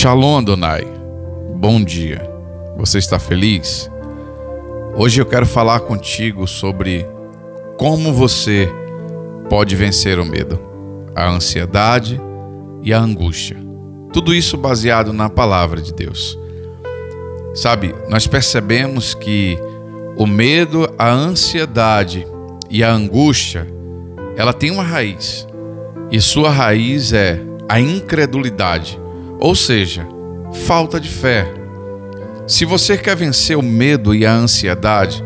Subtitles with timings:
[0.00, 0.86] Shalom Adonai,
[1.56, 2.22] bom dia.
[2.78, 3.90] Você está feliz?
[4.96, 7.06] Hoje eu quero falar contigo sobre
[7.76, 8.66] como você
[9.50, 10.58] pode vencer o medo,
[11.14, 12.18] a ansiedade
[12.82, 13.58] e a angústia.
[14.10, 16.38] Tudo isso baseado na palavra de Deus.
[17.54, 19.58] Sabe, nós percebemos que
[20.16, 22.26] o medo, a ansiedade
[22.70, 23.66] e a angústia,
[24.34, 25.46] ela tem uma raiz.
[26.10, 27.38] E sua raiz é
[27.68, 28.98] a incredulidade,
[29.40, 30.06] ou seja,
[30.66, 31.50] falta de fé.
[32.46, 35.24] Se você quer vencer o medo e a ansiedade,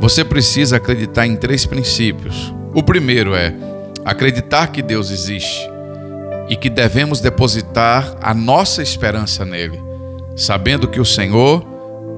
[0.00, 2.52] você precisa acreditar em três princípios.
[2.74, 3.54] O primeiro é
[4.04, 5.70] acreditar que Deus existe
[6.48, 9.80] e que devemos depositar a nossa esperança nele,
[10.36, 11.64] sabendo que o Senhor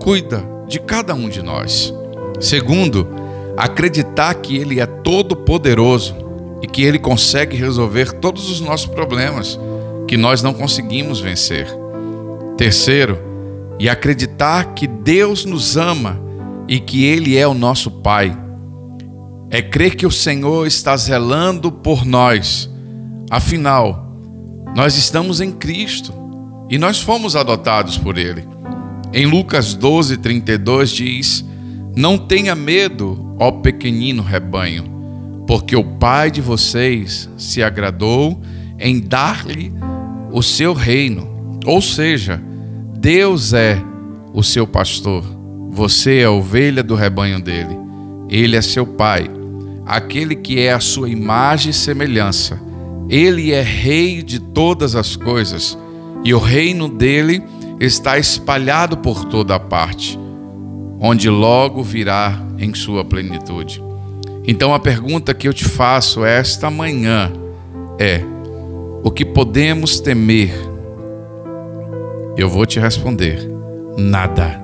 [0.02, 1.92] cuida de cada um de nós.
[2.40, 3.08] Segundo,
[3.56, 6.14] acreditar que Ele é todo-poderoso
[6.62, 9.58] e que Ele consegue resolver todos os nossos problemas
[10.06, 11.68] que nós não conseguimos vencer.
[12.56, 13.18] Terceiro,
[13.78, 16.18] e acreditar que Deus nos ama
[16.68, 18.36] e que Ele é o nosso Pai.
[19.50, 22.70] É crer que o Senhor está zelando por nós.
[23.30, 24.16] Afinal,
[24.74, 26.12] nós estamos em Cristo
[26.68, 28.46] e nós fomos adotados por Ele.
[29.12, 31.44] Em Lucas 12, 32 diz:
[31.94, 34.84] Não tenha medo, ó pequenino rebanho,
[35.46, 38.40] porque o Pai de vocês se agradou
[38.78, 39.72] em dar-lhe
[40.30, 41.58] o seu reino.
[41.64, 42.42] Ou seja,
[42.98, 43.82] Deus é
[44.32, 45.24] o seu pastor,
[45.70, 47.76] você é a ovelha do rebanho dele.
[48.28, 49.30] Ele é seu pai,
[49.84, 52.60] aquele que é a sua imagem e semelhança.
[53.08, 55.78] Ele é rei de todas as coisas
[56.24, 57.42] e o reino dele
[57.78, 60.18] está espalhado por toda a parte,
[60.98, 63.82] onde logo virá em sua plenitude.
[64.46, 67.32] Então a pergunta que eu te faço esta manhã
[67.98, 68.22] é:
[69.02, 70.52] o que podemos temer
[72.36, 73.48] eu vou te responder:
[73.96, 74.62] nada,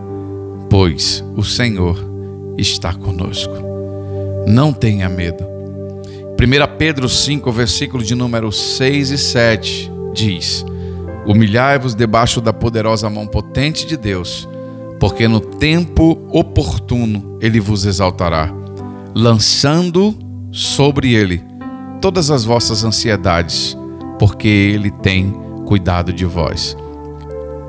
[0.68, 1.98] pois o Senhor
[2.58, 3.54] está conosco.
[4.46, 5.44] Não tenha medo.
[6.38, 10.64] 1 Pedro 5, versículo de número 6 e 7 diz:
[11.26, 14.46] Humilhai-vos debaixo da poderosa mão potente de Deus,
[15.00, 18.52] porque no tempo oportuno ele vos exaltará,
[19.14, 20.14] lançando
[20.50, 21.42] sobre ele
[22.02, 23.76] todas as vossas ansiedades,
[24.22, 25.32] porque ele tem
[25.66, 26.76] cuidado de vós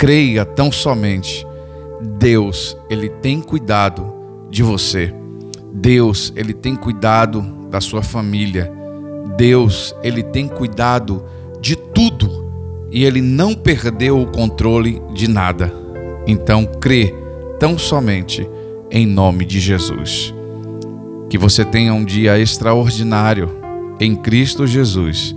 [0.03, 1.47] creia tão somente.
[2.19, 4.13] Deus, ele tem cuidado
[4.49, 5.15] de você.
[5.73, 7.41] Deus, ele tem cuidado
[7.71, 8.69] da sua família.
[9.37, 11.23] Deus, ele tem cuidado
[11.61, 12.51] de tudo
[12.91, 15.73] e ele não perdeu o controle de nada.
[16.27, 17.15] Então, crê
[17.57, 18.45] tão somente
[18.91, 20.33] em nome de Jesus.
[21.29, 23.49] Que você tenha um dia extraordinário
[24.01, 25.33] em Cristo Jesus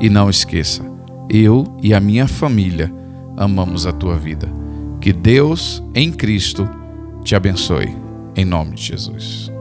[0.00, 0.84] e não esqueça,
[1.28, 2.92] eu e a minha família
[3.36, 4.48] amamos a tua vida.
[5.00, 6.68] Que Deus em Cristo
[7.22, 7.94] te abençoe.
[8.36, 9.57] Em nome de Jesus.